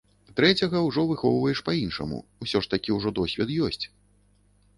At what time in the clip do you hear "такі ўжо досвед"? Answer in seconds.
2.73-3.49